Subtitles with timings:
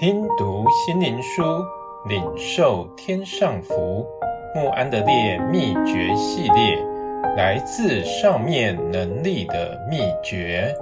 [0.00, 1.42] 听读心灵书，
[2.08, 4.06] 领受天上福。
[4.54, 6.76] 穆安德烈秘诀系列，
[7.36, 10.72] 来自上面能力的秘诀。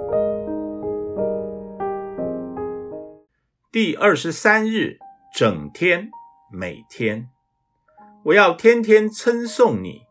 [3.71, 4.99] 第二十三日，
[5.35, 6.11] 整天，
[6.53, 7.27] 每天，
[8.25, 10.03] 我要天天称颂你。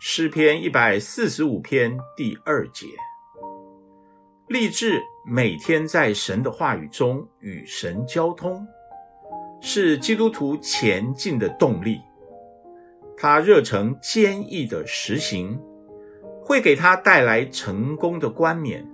[0.00, 2.88] 诗篇一百四十五篇第二节。
[4.50, 8.66] 立志每天在神的话语中与神交通，
[9.60, 12.00] 是基督徒前进的动力。
[13.16, 15.56] 他热诚坚毅的实行，
[16.42, 18.84] 会给他带来成功的冠冕。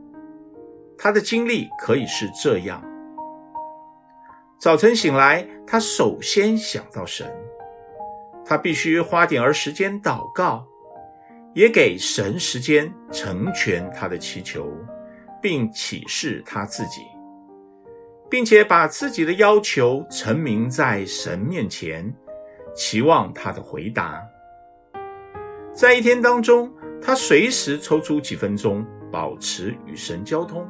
[0.98, 2.84] 他的经历可以是这样：
[4.60, 7.34] 早晨醒来，他首先想到神，
[8.44, 10.66] 他必须花点儿时间祷告，
[11.54, 14.70] 也给神时间成全他的祈求。
[15.46, 17.02] 并启示他自己，
[18.28, 22.12] 并且把自己的要求陈明在神面前，
[22.74, 24.20] 期望他的回答。
[25.72, 26.68] 在一天当中，
[27.00, 30.66] 他随时抽出几分钟，保持与神交通。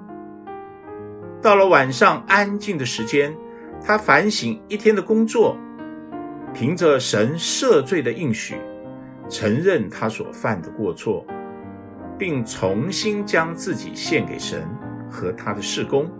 [1.40, 3.34] 到了晚上安静的时间，
[3.82, 5.56] 他反省一天的工作，
[6.52, 8.56] 凭着神赦罪的应许，
[9.30, 11.24] 承认他所犯的过错。
[12.18, 14.66] 并重新将自己献给神
[15.10, 16.10] 和他的事工，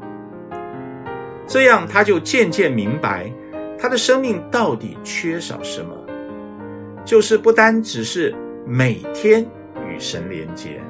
[1.47, 3.33] 这样他就渐渐明白
[3.79, 5.95] 他的生命到底缺少什么，
[7.05, 8.35] 就是不单只是
[8.67, 9.43] 每天
[9.89, 10.81] 与神连结，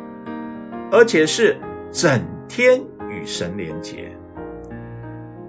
[0.90, 1.56] 而且是
[1.90, 4.10] 整天与神连结。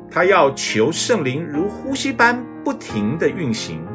[0.09, 3.85] 他要求圣灵如呼吸般不停地运行，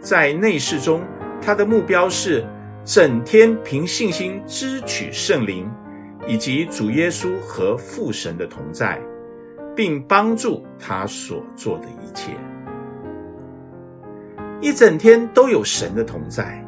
[0.00, 1.02] 在内室中，
[1.40, 2.44] 他的目标是。
[2.84, 5.70] 整天凭信心支取圣灵，
[6.26, 9.00] 以及主耶稣和父神的同在，
[9.76, 12.32] 并帮助他所做的一切。
[14.60, 16.60] 一整天都有神的同在。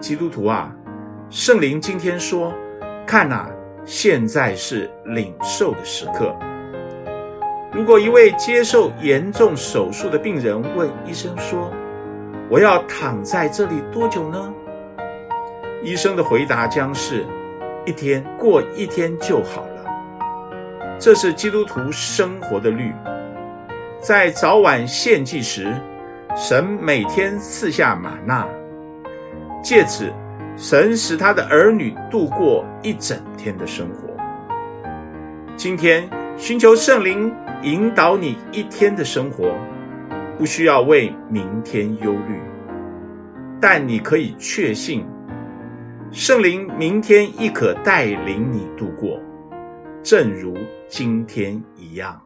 [0.00, 0.74] 基督徒啊，
[1.28, 2.54] 圣灵今天说
[3.06, 3.50] ：“看哪，
[3.84, 6.34] 现在是领受的时刻。”
[7.70, 11.70] 如果一位接受严重手术的病人问医生说
[12.48, 14.50] ：“我要躺在这里多久呢？”
[15.82, 17.24] 医生的回答将是：
[17.86, 19.84] 一天过一天就好了。
[20.98, 22.92] 这是基督徒生活的律。
[24.00, 25.72] 在早晚献祭时，
[26.36, 28.46] 神每天赐下吗哪，
[29.62, 30.12] 借此
[30.56, 34.08] 神使他的儿女度过一整天的生活。
[35.56, 39.54] 今天寻求圣灵引导你一天的生活，
[40.36, 42.40] 不需要为明天忧虑，
[43.60, 45.06] 但你可以确信。
[46.10, 49.20] 圣灵明天亦可带领你度过，
[50.02, 50.56] 正如
[50.88, 52.18] 今天一样。